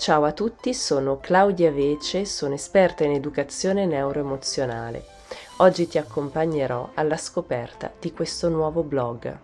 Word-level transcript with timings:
Ciao 0.00 0.24
a 0.24 0.32
tutti, 0.32 0.72
sono 0.72 1.18
Claudia 1.20 1.70
Vece, 1.70 2.24
sono 2.24 2.54
esperta 2.54 3.04
in 3.04 3.10
educazione 3.10 3.84
neuroemozionale. 3.84 5.04
Oggi 5.58 5.86
ti 5.88 5.98
accompagnerò 5.98 6.92
alla 6.94 7.18
scoperta 7.18 7.92
di 8.00 8.10
questo 8.10 8.48
nuovo 8.48 8.82
blog. 8.82 9.38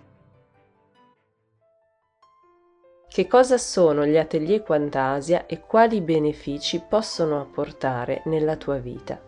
Che 3.06 3.26
cosa 3.26 3.58
sono 3.58 4.06
gli 4.06 4.16
atelier 4.16 4.62
Quantasia 4.62 5.44
e 5.44 5.60
quali 5.60 6.00
benefici 6.00 6.82
possono 6.88 7.38
apportare 7.38 8.22
nella 8.24 8.56
tua 8.56 8.78
vita? 8.78 9.20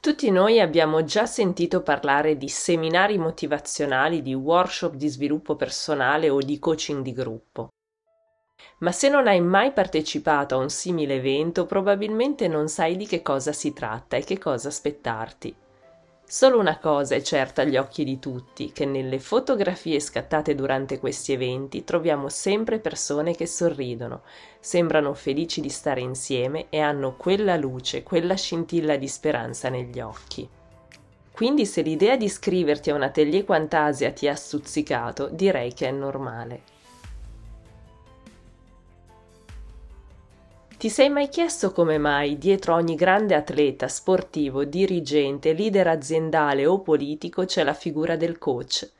Tutti 0.00 0.30
noi 0.30 0.60
abbiamo 0.60 1.02
già 1.02 1.26
sentito 1.26 1.82
parlare 1.82 2.36
di 2.36 2.48
seminari 2.48 3.18
motivazionali, 3.18 4.22
di 4.22 4.34
workshop 4.34 4.94
di 4.94 5.08
sviluppo 5.08 5.56
personale 5.56 6.30
o 6.30 6.38
di 6.38 6.60
coaching 6.60 7.02
di 7.02 7.12
gruppo. 7.12 7.70
Ma 8.78 8.92
se 8.92 9.08
non 9.08 9.26
hai 9.26 9.40
mai 9.40 9.72
partecipato 9.72 10.54
a 10.54 10.58
un 10.58 10.70
simile 10.70 11.14
evento, 11.14 11.66
probabilmente 11.66 12.46
non 12.48 12.68
sai 12.68 12.96
di 12.96 13.06
che 13.06 13.22
cosa 13.22 13.52
si 13.52 13.72
tratta 13.72 14.16
e 14.16 14.24
che 14.24 14.38
cosa 14.38 14.68
aspettarti. 14.68 15.54
Solo 16.30 16.58
una 16.58 16.78
cosa 16.78 17.14
è 17.14 17.22
certa 17.22 17.62
agli 17.62 17.78
occhi 17.78 18.04
di 18.04 18.18
tutti, 18.18 18.70
che 18.70 18.84
nelle 18.84 19.18
fotografie 19.18 19.98
scattate 19.98 20.54
durante 20.54 20.98
questi 20.98 21.32
eventi 21.32 21.84
troviamo 21.84 22.28
sempre 22.28 22.80
persone 22.80 23.34
che 23.34 23.46
sorridono, 23.46 24.20
sembrano 24.60 25.14
felici 25.14 25.62
di 25.62 25.70
stare 25.70 26.02
insieme 26.02 26.66
e 26.68 26.80
hanno 26.80 27.16
quella 27.16 27.56
luce, 27.56 28.02
quella 28.02 28.34
scintilla 28.34 28.96
di 28.96 29.08
speranza 29.08 29.70
negli 29.70 30.00
occhi. 30.00 30.46
Quindi 31.32 31.64
se 31.64 31.80
l'idea 31.80 32.16
di 32.16 32.26
iscriverti 32.26 32.90
a 32.90 32.94
un 32.94 33.04
atelier 33.04 33.44
Quantasia 33.44 34.12
ti 34.12 34.28
ha 34.28 34.34
stuzzicato, 34.34 35.28
direi 35.32 35.72
che 35.72 35.88
è 35.88 35.92
normale. 35.92 36.76
Ti 40.78 40.88
sei 40.88 41.10
mai 41.10 41.28
chiesto 41.28 41.72
come 41.72 41.98
mai 41.98 42.38
dietro 42.38 42.74
ogni 42.74 42.94
grande 42.94 43.34
atleta, 43.34 43.86
sportivo, 43.86 44.64
dirigente, 44.64 45.52
leader 45.52 45.88
aziendale 45.88 46.64
o 46.64 46.80
politico 46.80 47.44
c'è 47.44 47.64
la 47.64 47.74
figura 47.74 48.16
del 48.16 48.38
coach? 48.38 48.90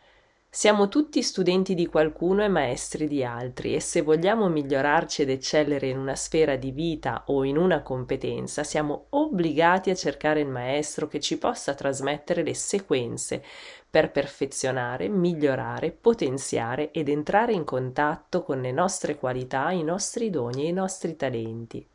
Siamo 0.51 0.89
tutti 0.89 1.23
studenti 1.23 1.75
di 1.75 1.87
qualcuno 1.87 2.43
e 2.43 2.49
maestri 2.49 3.07
di 3.07 3.23
altri 3.23 3.75
e 3.75 3.81
se 3.81 4.01
vogliamo 4.01 4.49
migliorarci 4.49 5.21
ed 5.23 5.29
eccellere 5.29 5.89
in 5.89 5.99
una 5.99 6.17
sfera 6.17 6.57
di 6.57 6.71
vita 6.71 7.25
o 7.27 7.45
in 7.45 7.59
una 7.59 7.83
competenza, 7.83 8.65
siamo 8.65 9.09
obbligati 9.11 9.91
a 9.91 9.95
cercare 9.95 10.41
il 10.41 10.49
maestro 10.49 11.07
che 11.07 11.21
ci 11.21 11.37
possa 11.37 11.75
trasmettere 11.75 12.43
le 12.43 12.55
sequenze 12.55 13.45
per 13.89 14.11
perfezionare, 14.11 15.09
migliorare, 15.09 15.91
potenziare 15.91 16.93
ed 16.93 17.11
entrare 17.11 17.53
in 17.53 17.65
contatto 17.65 18.43
con 18.43 18.63
le 18.63 18.73
nostre 18.73 19.17
qualità, 19.17 19.71
i 19.71 19.85
nostri 19.85 20.31
doni 20.31 20.65
e 20.65 20.69
i 20.69 20.73
nostri 20.73 21.15
talenti. 21.15 21.87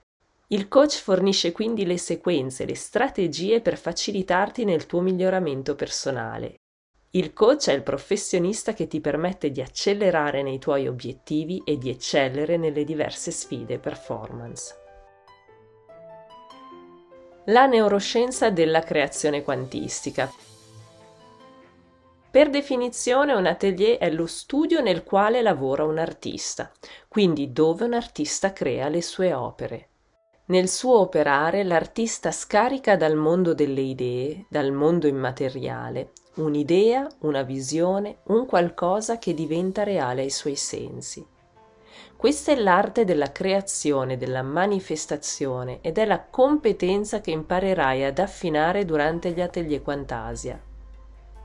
Il 0.50 0.68
coach 0.68 1.02
fornisce 1.02 1.52
quindi 1.52 1.88
le 1.88 1.98
sequenze, 1.98 2.66
le 2.66 2.76
strategie 2.76 3.62
per 3.62 3.78
facilitarti 3.80 4.64
nel 4.64 4.86
tuo 4.86 5.02
miglioramento 5.02 5.74
personale. 5.74 6.58
Il 7.16 7.32
coach 7.32 7.70
è 7.70 7.74
il 7.74 7.84
professionista 7.84 8.74
che 8.74 8.88
ti 8.88 9.00
permette 9.00 9.52
di 9.52 9.62
accelerare 9.62 10.42
nei 10.42 10.58
tuoi 10.58 10.88
obiettivi 10.88 11.62
e 11.64 11.78
di 11.78 11.92
eccellere 11.92 12.58
nelle 12.58 12.84
diverse 12.84 13.30
sfide 13.30 13.78
performance. 13.78 14.76
La 17.46 17.68
neuroscienza 17.68 18.50
della 18.50 18.82
creazione 18.82 19.44
quantistica. 19.44 20.28
Per 22.32 22.50
definizione 22.50 23.34
un 23.34 23.46
atelier 23.46 24.00
è 24.00 24.10
lo 24.10 24.26
studio 24.26 24.82
nel 24.82 25.04
quale 25.04 25.44
lavora 25.44 25.84
un 25.84 26.00
artista, 26.00 26.72
quindi 27.08 27.52
dove 27.52 27.86
un 27.86 27.94
artista 27.94 28.54
crea 28.54 28.90
le 28.90 29.04
sue 29.04 29.36
opere. 29.36 29.93
Nel 30.54 30.70
suo 30.70 31.00
operare 31.00 31.64
l'artista 31.64 32.30
scarica 32.30 32.96
dal 32.96 33.16
mondo 33.16 33.56
delle 33.56 33.82
idee, 33.82 34.46
dal 34.48 34.72
mondo 34.72 35.08
immateriale, 35.08 36.12
un'idea, 36.36 37.08
una 37.22 37.42
visione, 37.42 38.18
un 38.26 38.46
qualcosa 38.46 39.18
che 39.18 39.34
diventa 39.34 39.82
reale 39.82 40.22
ai 40.22 40.30
suoi 40.30 40.56
sensi. 40.56 41.26
Questa 42.16 42.52
è 42.52 42.56
l'arte 42.56 43.04
della 43.04 43.32
creazione, 43.32 44.16
della 44.16 44.44
manifestazione 44.44 45.80
ed 45.82 45.98
è 45.98 46.06
la 46.06 46.24
competenza 46.24 47.20
che 47.20 47.32
imparerai 47.32 48.04
ad 48.04 48.20
affinare 48.20 48.86
durante 48.86 49.32
gli 49.32 49.42
atelier 49.42 49.82
Quantasia. 49.82 50.62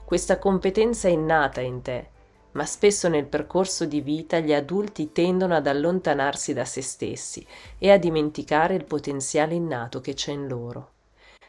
Questa 0.05 0.39
competenza 0.39 1.09
è 1.09 1.13
innata 1.13 1.63
in 1.63 1.81
te, 1.81 2.11
ma 2.53 2.65
spesso 2.65 3.09
nel 3.09 3.27
percorso 3.27 3.85
di 3.85 4.01
vita 4.01 4.39
gli 4.39 4.53
adulti 4.53 5.13
tendono 5.13 5.55
ad 5.55 5.67
allontanarsi 5.67 6.53
da 6.53 6.65
se 6.65 6.83
stessi 6.83 7.47
e 7.79 7.91
a 7.91 7.99
dimenticare 7.99 8.75
il 8.75 8.85
potenziale 8.85 9.55
innato 9.55 10.01
che 10.01 10.15
c'è 10.15 10.33
in 10.33 10.47
loro. 10.47 10.93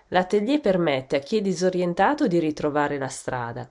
L'atelier 0.09 0.59
permette 0.59 1.18
a 1.18 1.20
chi 1.20 1.38
è 1.38 1.42
disorientato 1.42 2.28
di 2.28 2.40
ritrovare 2.40 2.98
la 2.98 3.08
strada 3.08 3.70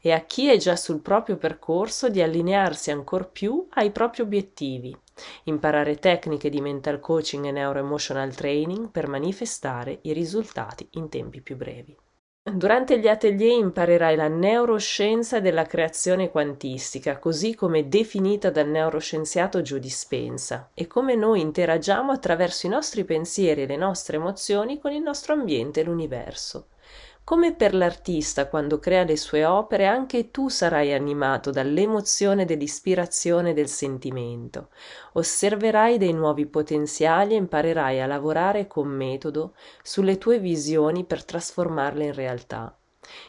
e 0.00 0.12
a 0.12 0.20
chi 0.20 0.48
è 0.48 0.56
già 0.56 0.76
sul 0.76 1.00
proprio 1.00 1.36
percorso 1.36 2.08
di 2.08 2.22
allinearsi 2.22 2.90
ancor 2.90 3.30
più 3.30 3.66
ai 3.70 3.90
propri 3.90 4.22
obiettivi, 4.22 4.96
imparare 5.44 5.96
tecniche 5.96 6.50
di 6.50 6.60
mental 6.60 7.00
coaching 7.00 7.46
e 7.46 7.50
neuroemotional 7.50 8.34
training 8.34 8.90
per 8.90 9.08
manifestare 9.08 9.98
i 10.02 10.12
risultati 10.12 10.86
in 10.92 11.08
tempi 11.08 11.40
più 11.40 11.56
brevi. 11.56 11.96
Durante 12.52 12.98
gli 12.98 13.08
atelier 13.08 13.58
imparerai 13.58 14.16
la 14.16 14.28
neuroscienza 14.28 15.40
della 15.40 15.64
creazione 15.64 16.30
quantistica, 16.30 17.18
così 17.18 17.54
come 17.54 17.88
definita 17.88 18.50
dal 18.50 18.68
neuroscienziato 18.68 19.60
Joe 19.60 19.78
Dispenza, 19.78 20.70
e 20.74 20.86
come 20.86 21.14
noi 21.14 21.40
interagiamo 21.40 22.10
attraverso 22.10 22.66
i 22.66 22.70
nostri 22.70 23.04
pensieri 23.04 23.62
e 23.62 23.66
le 23.66 23.76
nostre 23.76 24.16
emozioni 24.16 24.78
con 24.78 24.92
il 24.92 25.02
nostro 25.02 25.34
ambiente 25.34 25.80
e 25.80 25.84
l'universo. 25.84 26.68
Come 27.24 27.54
per 27.54 27.74
l'artista 27.74 28.48
quando 28.48 28.78
crea 28.78 29.04
le 29.04 29.18
sue 29.18 29.44
opere, 29.44 29.86
anche 29.86 30.30
tu 30.30 30.48
sarai 30.48 30.94
animato 30.94 31.50
dall'emozione 31.50 32.46
dell'ispirazione 32.46 33.50
e 33.50 33.52
del 33.52 33.68
sentimento. 33.68 34.70
Osserverai 35.12 35.98
dei 35.98 36.14
nuovi 36.14 36.46
potenziali 36.46 37.34
e 37.34 37.36
imparerai 37.36 38.00
a 38.00 38.06
lavorare 38.06 38.66
con 38.66 38.88
metodo 38.88 39.54
sulle 39.82 40.16
tue 40.16 40.38
visioni 40.38 41.04
per 41.04 41.24
trasformarle 41.24 42.06
in 42.06 42.14
realtà. 42.14 42.77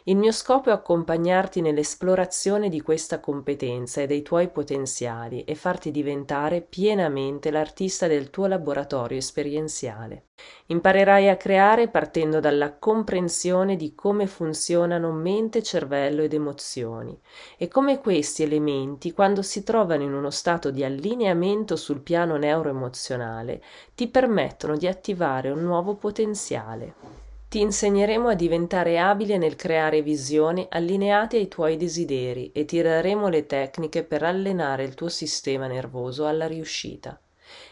Il 0.04 0.18
mio 0.18 0.32
scopo 0.32 0.70
è 0.70 0.74
accompagnarti 0.74 1.62
nell'esplorazione 1.62 2.70
di 2.70 2.82
questa 2.82 3.20
competenza 3.20 4.02
e 4.02 4.08
dei 4.08 4.22
tuoi 4.22 4.50
potenziali 4.50 5.44
e 5.44 5.56
farti 5.56 5.92
diventare 5.92 6.62
pienamente 6.62 7.52
l'artista 7.52 8.08
del 8.08 8.30
tuo 8.30 8.48
laboratorio 8.48 9.18
esperienziale. 9.18 10.26
Imparerai 10.68 11.28
a 11.30 11.36
creare 11.36 11.90
partendo 11.90 12.40
dalla 12.40 12.78
comprensione 12.78 13.76
di 13.76 13.94
come 13.94 14.26
funzionano 14.26 15.12
mente, 15.12 15.62
cervello 15.62 16.22
ed 16.22 16.34
emozioni 16.34 17.20
e 17.58 17.68
come 17.68 18.00
questi 18.00 18.44
elementi, 18.44 19.12
quando 19.12 19.42
si 19.42 19.64
trovano 19.64 20.04
in 20.04 20.14
uno 20.14 20.30
stato 20.30 20.72
di 20.72 20.84
allineamento 20.84 21.76
sul 21.76 22.02
piano 22.02 22.38
neuroemozionale, 22.38 23.62
ti 23.96 24.08
permettono 24.08 24.78
di 24.78 24.88
attivare 24.88 25.50
un 25.50 25.62
nuovo 25.62 25.96
potenziale. 25.96 27.29
Ti 27.50 27.60
insegneremo 27.60 28.28
a 28.28 28.36
diventare 28.36 29.00
abile 29.00 29.38
nel 29.40 29.56
creare 29.56 30.04
visioni 30.04 30.68
allineate 30.70 31.38
ai 31.38 31.48
tuoi 31.48 31.78
desideri 31.78 32.52
e 32.52 32.64
ti 32.66 32.80
daremo 32.80 33.28
le 33.28 33.48
tecniche 33.48 34.04
per 34.04 34.22
allenare 34.22 34.84
il 34.84 34.94
tuo 34.94 35.10
sistema 35.10 35.66
nervoso 35.66 36.28
alla 36.28 36.46
riuscita. 36.46 37.20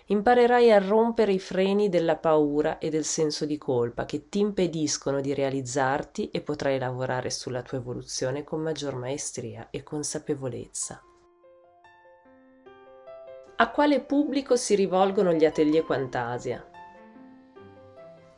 Imparerai 0.08 0.72
a 0.72 0.80
rompere 0.80 1.34
i 1.34 1.38
freni 1.38 1.90
della 1.90 2.16
paura 2.16 2.80
e 2.80 2.90
del 2.90 3.06
senso 3.06 3.46
di 3.46 3.60
colpa 3.60 4.06
che 4.06 4.30
ti 4.30 4.40
impediscono 4.40 5.22
di 5.22 5.36
realizzarti 5.36 6.32
e 6.32 6.42
potrai 6.42 6.80
lavorare 6.80 7.30
sulla 7.30 7.62
tua 7.62 7.78
evoluzione 7.78 8.44
con 8.44 8.62
maggior 8.62 8.96
maestria 8.96 9.68
e 9.70 9.84
consapevolezza. 9.84 11.04
A 13.58 13.70
quale 13.70 14.00
pubblico 14.00 14.56
si 14.56 14.74
rivolgono 14.74 15.34
gli 15.34 15.46
atelier 15.46 15.84
Quantasia? 15.84 16.68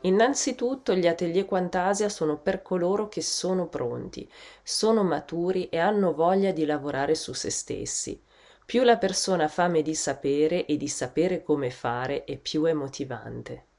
Innanzitutto 0.02 0.94
gli 0.94 1.06
atelier 1.06 1.46
Quantasia 1.46 2.10
sono 2.10 2.38
per 2.38 2.60
coloro 2.60 3.08
che 3.08 3.22
sono 3.22 3.66
pronti, 3.68 4.30
sono 4.62 5.02
maturi 5.02 5.68
e 5.70 5.78
hanno 5.78 6.12
voglia 6.12 6.52
di 6.52 6.66
lavorare 6.66 7.14
su 7.14 7.32
se 7.32 7.48
stessi. 7.50 8.22
Più 8.66 8.82
la 8.82 8.98
persona 8.98 9.44
ha 9.44 9.48
fame 9.48 9.80
di 9.82 9.94
sapere 9.94 10.66
e 10.66 10.76
di 10.76 10.88
sapere 10.88 11.42
come 11.42 11.70
fare 11.70 12.24
e 12.24 12.36
più 12.36 12.64
è 12.64 12.74
motivante. 12.74 13.69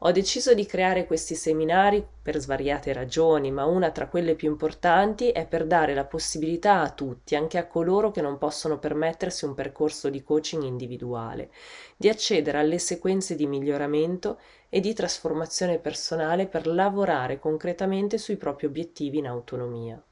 Ho 0.00 0.12
deciso 0.12 0.54
di 0.54 0.66
creare 0.66 1.06
questi 1.06 1.34
seminari 1.34 2.04
per 2.22 2.38
svariate 2.38 2.92
ragioni, 2.92 3.50
ma 3.50 3.64
una 3.64 3.90
tra 3.90 4.08
quelle 4.08 4.34
più 4.34 4.50
importanti 4.50 5.30
è 5.30 5.46
per 5.46 5.66
dare 5.66 5.94
la 5.94 6.04
possibilità 6.04 6.80
a 6.80 6.90
tutti, 6.90 7.36
anche 7.36 7.58
a 7.58 7.66
coloro 7.66 8.10
che 8.10 8.20
non 8.20 8.38
possono 8.38 8.78
permettersi 8.78 9.44
un 9.44 9.54
percorso 9.54 10.10
di 10.10 10.22
coaching 10.22 10.64
individuale, 10.64 11.50
di 11.96 12.08
accedere 12.08 12.58
alle 12.58 12.78
sequenze 12.78 13.34
di 13.34 13.46
miglioramento 13.46 14.38
e 14.68 14.80
di 14.80 14.92
trasformazione 14.92 15.78
personale 15.78 16.46
per 16.46 16.66
lavorare 16.66 17.38
concretamente 17.38 18.18
sui 18.18 18.36
propri 18.36 18.66
obiettivi 18.66 19.18
in 19.18 19.26
autonomia. 19.26 20.02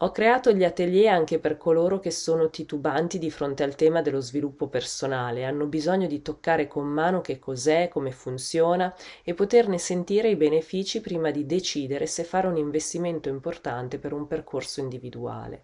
Ho 0.00 0.10
creato 0.12 0.52
gli 0.52 0.62
atelier 0.62 1.14
anche 1.14 1.38
per 1.38 1.56
coloro 1.56 1.98
che 2.00 2.10
sono 2.10 2.50
titubanti 2.50 3.18
di 3.18 3.30
fronte 3.30 3.62
al 3.62 3.76
tema 3.76 4.02
dello 4.02 4.20
sviluppo 4.20 4.68
personale, 4.68 5.46
hanno 5.46 5.64
bisogno 5.64 6.06
di 6.06 6.20
toccare 6.20 6.68
con 6.68 6.84
mano 6.84 7.22
che 7.22 7.38
cos'è, 7.38 7.88
come 7.88 8.10
funziona 8.10 8.94
e 9.24 9.32
poterne 9.32 9.78
sentire 9.78 10.28
i 10.28 10.36
benefici 10.36 11.00
prima 11.00 11.30
di 11.30 11.46
decidere 11.46 12.06
se 12.06 12.24
fare 12.24 12.46
un 12.46 12.58
investimento 12.58 13.30
importante 13.30 13.98
per 13.98 14.12
un 14.12 14.26
percorso 14.26 14.80
individuale. 14.80 15.62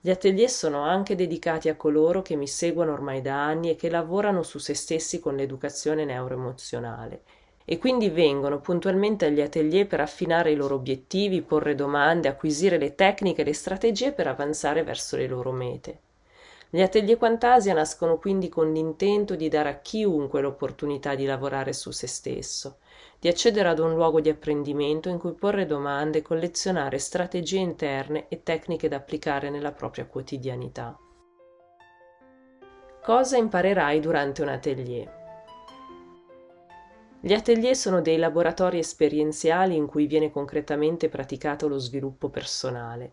Gli 0.00 0.08
atelier 0.08 0.48
sono 0.48 0.80
anche 0.80 1.14
dedicati 1.14 1.68
a 1.68 1.76
coloro 1.76 2.22
che 2.22 2.36
mi 2.36 2.48
seguono 2.48 2.94
ormai 2.94 3.20
da 3.20 3.44
anni 3.44 3.68
e 3.68 3.76
che 3.76 3.90
lavorano 3.90 4.42
su 4.42 4.58
se 4.58 4.72
stessi 4.72 5.20
con 5.20 5.36
l'educazione 5.36 6.06
neuroemozionale 6.06 7.22
e 7.64 7.78
quindi 7.78 8.08
vengono 8.08 8.60
puntualmente 8.60 9.26
agli 9.26 9.40
atelier 9.40 9.86
per 9.86 10.00
affinare 10.00 10.50
i 10.50 10.56
loro 10.56 10.74
obiettivi, 10.74 11.42
porre 11.42 11.74
domande, 11.74 12.28
acquisire 12.28 12.78
le 12.78 12.94
tecniche 12.94 13.42
e 13.42 13.44
le 13.44 13.54
strategie 13.54 14.12
per 14.12 14.26
avanzare 14.26 14.82
verso 14.82 15.16
le 15.16 15.26
loro 15.26 15.52
mete. 15.52 16.00
Gli 16.74 16.80
atelier 16.80 17.18
Quantasia 17.18 17.74
nascono 17.74 18.16
quindi 18.16 18.48
con 18.48 18.72
l'intento 18.72 19.36
di 19.36 19.48
dare 19.48 19.68
a 19.68 19.78
chiunque 19.80 20.40
l'opportunità 20.40 21.14
di 21.14 21.26
lavorare 21.26 21.74
su 21.74 21.90
se 21.90 22.06
stesso, 22.06 22.78
di 23.20 23.28
accedere 23.28 23.68
ad 23.68 23.78
un 23.78 23.94
luogo 23.94 24.20
di 24.20 24.30
apprendimento 24.30 25.08
in 25.10 25.18
cui 25.18 25.32
porre 25.32 25.66
domande 25.66 26.18
e 26.18 26.22
collezionare 26.22 26.98
strategie 26.98 27.58
interne 27.58 28.26
e 28.28 28.42
tecniche 28.42 28.88
da 28.88 28.96
applicare 28.96 29.50
nella 29.50 29.72
propria 29.72 30.06
quotidianità. 30.06 30.98
Cosa 33.02 33.36
imparerai 33.36 34.00
durante 34.00 34.40
un 34.40 34.48
atelier? 34.48 35.21
Gli 37.24 37.34
atelier 37.34 37.76
sono 37.76 38.00
dei 38.00 38.16
laboratori 38.16 38.78
esperienziali 38.78 39.76
in 39.76 39.86
cui 39.86 40.08
viene 40.08 40.32
concretamente 40.32 41.08
praticato 41.08 41.68
lo 41.68 41.78
sviluppo 41.78 42.30
personale. 42.30 43.12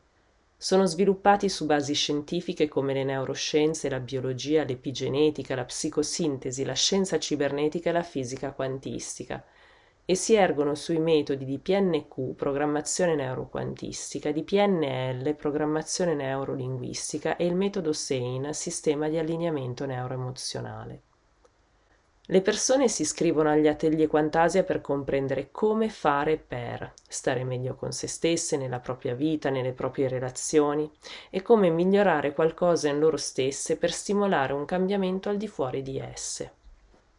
Sono 0.57 0.87
sviluppati 0.87 1.47
su 1.47 1.67
basi 1.67 1.93
scientifiche 1.93 2.67
come 2.67 2.95
le 2.95 3.03
neuroscienze, 3.03 3.87
la 3.87 3.99
biologia, 3.99 4.63
l'epigenetica, 4.63 5.53
la 5.53 5.63
psicosintesi, 5.63 6.65
la 6.65 6.73
scienza 6.73 7.19
cibernetica 7.19 7.91
e 7.91 7.93
la 7.93 8.01
fisica 8.01 8.51
quantistica 8.51 9.45
e 10.03 10.15
si 10.15 10.33
ergono 10.33 10.73
sui 10.73 10.97
metodi 10.97 11.45
di 11.45 11.59
PNQ, 11.59 12.33
programmazione 12.33 13.13
neuroquantistica, 13.13 14.31
di 14.31 14.41
PNL, 14.41 15.35
programmazione 15.35 16.15
neurolinguistica 16.15 17.35
e 17.35 17.45
il 17.45 17.53
metodo 17.53 17.93
SANE, 17.93 18.53
sistema 18.53 19.07
di 19.07 19.19
allineamento 19.19 19.85
neuroemozionale. 19.85 21.03
Le 22.31 22.41
persone 22.41 22.89
si 22.89 23.01
iscrivono 23.01 23.49
agli 23.49 23.67
atelier 23.67 24.07
Quantasia 24.07 24.63
per 24.63 24.81
comprendere 24.81 25.49
come 25.49 25.89
fare 25.89 26.37
per 26.37 26.93
stare 27.07 27.43
meglio 27.43 27.73
con 27.73 27.91
se 27.91 28.05
stesse, 28.05 28.55
nella 28.55 28.77
propria 28.77 29.15
vita, 29.15 29.49
nelle 29.49 29.71
proprie 29.71 30.07
relazioni 30.07 30.87
e 31.31 31.41
come 31.41 31.71
migliorare 31.71 32.33
qualcosa 32.33 32.87
in 32.87 32.99
loro 32.99 33.17
stesse 33.17 33.77
per 33.77 33.91
stimolare 33.91 34.53
un 34.53 34.65
cambiamento 34.65 35.29
al 35.29 35.37
di 35.37 35.47
fuori 35.47 35.81
di 35.81 35.97
esse. 35.97 36.58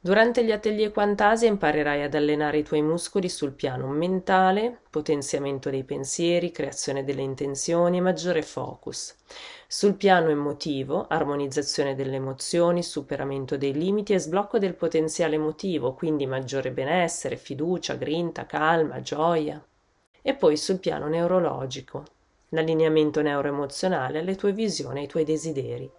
Durante 0.03 0.43
gli 0.43 0.51
atelier 0.51 0.93
Quantasia 0.93 1.47
imparerai 1.47 2.03
ad 2.03 2.15
allenare 2.15 2.57
i 2.57 2.63
tuoi 2.63 2.81
muscoli 2.81 3.29
sul 3.29 3.53
piano 3.53 3.87
mentale, 3.89 4.81
potenziamento 4.89 5.69
dei 5.69 5.85
pensieri, 5.85 6.51
creazione 6.51 7.05
delle 7.05 7.21
intenzioni 7.21 7.99
e 7.99 8.01
maggiore 8.01 8.41
focus. 8.41 9.15
Sul 9.69 9.97
piano 9.97 10.31
emotivo, 10.31 11.07
armonizzazione 11.07 11.95
delle 11.95 12.17
emozioni, 12.17 12.83
superamento 12.83 13.59
dei 13.59 13.75
limiti 13.75 14.15
e 14.15 14.19
sblocco 14.19 14.59
del 14.59 14.75
potenziale 14.75 15.35
emotivo, 15.35 15.93
quindi 15.93 16.25
maggiore 16.25 16.71
benessere, 16.71 17.37
fiducia, 17.37 17.97
grinta, 17.97 18.47
calma, 18.47 19.03
gioia. 19.03 19.63
E 20.23 20.35
poi 20.35 20.57
sul 20.57 20.79
piano 20.79 21.09
neurologico, 21.09 22.05
l'allineamento 22.49 23.21
neuroemozionale 23.21 24.21
alle 24.21 24.35
tue 24.35 24.55
visioni 24.55 25.01
e 25.01 25.03
ai 25.03 25.09
tuoi 25.09 25.25
desideri. 25.25 25.93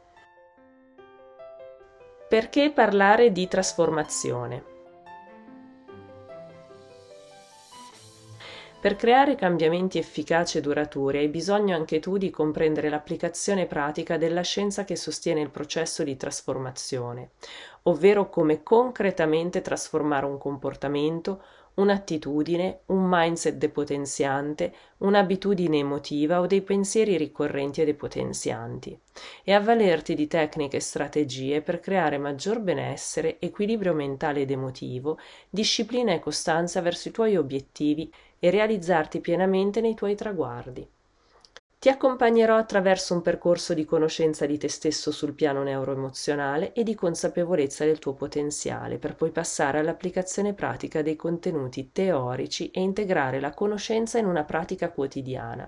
Perché 2.32 2.72
parlare 2.72 3.34
di 3.34 3.46
trasformazione? 3.50 4.64
Per 8.80 8.96
creare 8.96 9.36
cambiamenti 9.36 9.98
efficaci 9.98 10.58
e 10.58 10.62
duraturi 10.62 11.18
hai 11.18 11.28
bisogno 11.28 11.76
anche 11.76 12.00
tu 12.00 12.16
di 12.16 12.30
comprendere 12.30 12.88
l'applicazione 12.88 13.66
pratica 13.66 14.16
della 14.16 14.44
scienza 14.44 14.86
che 14.86 14.96
sostiene 14.96 15.42
il 15.42 15.50
processo 15.50 16.06
di 16.06 16.16
trasformazione, 16.16 17.32
ovvero 17.84 18.30
come 18.30 18.64
concretamente 18.64 19.60
trasformare 19.60 20.26
un 20.26 20.38
comportamento, 20.38 21.44
un'attitudine, 21.76 22.82
un 22.88 23.08
mindset 23.08 23.56
depotenziante, 23.56 24.74
un'abitudine 24.98 25.78
emotiva 25.78 26.40
o 26.40 26.48
dei 26.48 26.62
pensieri 26.62 27.18
ricorrenti 27.18 27.82
e 27.82 27.86
depotenzianti, 27.86 29.00
e 29.44 29.54
avvalerti 29.54 30.14
di 30.16 30.28
tecniche 30.28 30.78
e 30.78 30.82
strategie 30.82 31.62
per 31.62 31.80
creare 31.80 32.18
maggior 32.18 32.60
benessere, 32.60 33.40
equilibrio 33.40 33.94
mentale 33.94 34.42
ed 34.42 34.52
emotivo, 34.52 35.18
disciplina 35.50 36.14
e 36.14 36.20
costanza 36.20 36.82
verso 36.82 37.08
i 37.08 37.12
tuoi 37.12 37.36
obiettivi 37.36 38.12
e 38.40 38.50
realizzarti 38.50 39.20
pienamente 39.20 39.82
nei 39.82 39.96
tuoi 39.96 40.16
traguardi. 40.16 40.88
Ti 41.82 41.90
accompagnerò 41.90 42.58
attraverso 42.58 43.16
un 43.16 43.24
percorso 43.24 43.74
di 43.74 43.86
conoscenza 43.86 44.46
di 44.46 44.60
te 44.60 44.68
stesso 44.68 45.12
sul 45.12 45.34
piano 45.34 45.64
neuroemozionale 45.64 46.74
e 46.74 46.84
di 46.84 46.94
consapevolezza 46.94 47.86
del 47.86 47.98
tuo 47.98 48.14
potenziale, 48.14 49.00
per 49.00 49.16
poi 49.16 49.32
passare 49.32 49.80
all'applicazione 49.80 50.54
pratica 50.54 51.02
dei 51.02 51.16
contenuti 51.16 51.92
teorici 51.92 52.70
e 52.70 52.82
integrare 52.82 53.40
la 53.40 53.56
conoscenza 53.56 54.20
in 54.20 54.28
una 54.28 54.44
pratica 54.44 54.92
quotidiana. 54.92 55.68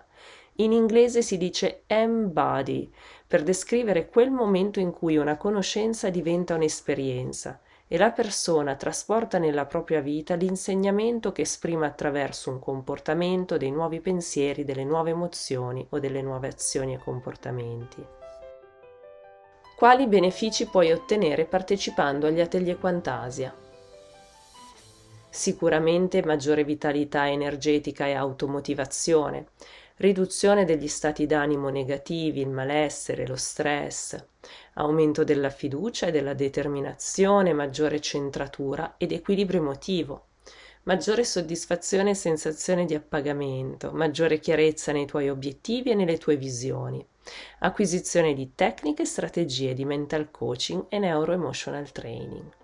In 0.57 0.71
inglese 0.71 1.23
si 1.23 1.35
dice 1.35 1.81
embody, 1.87 2.91
per 3.25 3.41
descrivere 3.41 4.07
quel 4.07 4.29
momento 4.29 4.79
in 4.79 4.91
cui 4.91 5.17
una 5.17 5.35
conoscenza 5.35 6.11
diventa 6.11 6.53
un'esperienza 6.53 7.59
e 7.93 7.97
la 7.99 8.09
persona 8.09 8.73
trasporta 8.73 9.37
nella 9.37 9.67
propria 9.67 10.01
vita 10.01 10.33
l'insegnamento 10.33 11.31
che 11.31 11.43
esprime 11.43 11.85
attraverso 11.85 12.49
un 12.49 12.57
comportamento, 12.57 13.55
dei 13.55 13.69
nuovi 13.69 13.99
pensieri, 13.99 14.63
delle 14.63 14.83
nuove 14.83 15.11
emozioni 15.11 15.85
o 15.91 15.99
delle 15.99 16.23
nuove 16.23 16.47
azioni 16.47 16.95
e 16.95 16.97
comportamenti. 16.97 18.03
Quali 19.75 20.07
benefici 20.07 20.65
puoi 20.65 20.91
ottenere 20.91 21.45
partecipando 21.45 22.25
agli 22.25 22.41
atelier 22.41 22.79
Quantasia? 22.79 23.53
Sicuramente 25.29 26.25
maggiore 26.25 26.63
vitalità 26.63 27.29
energetica 27.29 28.07
e 28.07 28.13
automotivazione, 28.15 29.49
riduzione 29.97 30.65
degli 30.65 30.87
stati 30.87 31.25
d'animo 31.25 31.69
negativi, 31.69 32.41
il 32.41 32.49
malessere, 32.49 33.27
lo 33.27 33.35
stress, 33.35 34.21
aumento 34.73 35.23
della 35.23 35.49
fiducia 35.49 36.07
e 36.07 36.11
della 36.11 36.33
determinazione, 36.33 37.53
maggiore 37.53 37.99
centratura 37.99 38.95
ed 38.97 39.11
equilibrio 39.11 39.59
emotivo, 39.59 40.27
maggiore 40.83 41.23
soddisfazione 41.23 42.11
e 42.11 42.15
sensazione 42.15 42.85
di 42.85 42.95
appagamento, 42.95 43.91
maggiore 43.91 44.39
chiarezza 44.39 44.91
nei 44.91 45.05
tuoi 45.05 45.29
obiettivi 45.29 45.91
e 45.91 45.95
nelle 45.95 46.17
tue 46.17 46.37
visioni, 46.37 47.05
acquisizione 47.59 48.33
di 48.33 48.53
tecniche 48.55 49.03
e 49.03 49.05
strategie 49.05 49.73
di 49.73 49.85
mental 49.85 50.31
coaching 50.31 50.85
e 50.89 50.99
neuroemotional 50.99 51.91
training. 51.91 52.62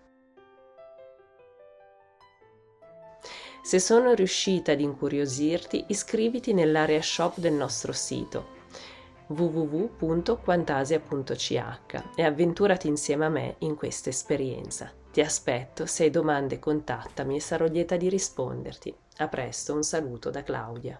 Se 3.62 3.80
sono 3.80 4.14
riuscita 4.14 4.72
ad 4.72 4.80
incuriosirti, 4.80 5.86
iscriviti 5.88 6.54
nell'area 6.54 7.02
shop 7.02 7.38
del 7.38 7.54
nostro 7.54 7.92
sito 7.92 8.58
www.quantasia.ch 9.30 12.04
e 12.16 12.24
avventurati 12.24 12.88
insieme 12.88 13.26
a 13.26 13.30
me 13.30 13.56
in 13.60 13.76
questa 13.76 14.10
esperienza. 14.10 14.92
Ti 15.12 15.22
aspetto, 15.22 15.86
se 15.86 16.04
hai 16.04 16.10
domande 16.10 16.58
contattami 16.60 17.36
e 17.36 17.40
sarò 17.40 17.66
lieta 17.66 17.96
di 17.96 18.10
risponderti. 18.10 18.92
A 19.18 19.28
presto, 19.28 19.76
un 19.76 19.84
saluto 19.84 20.32
da 20.32 20.42
Claudia. 20.44 21.00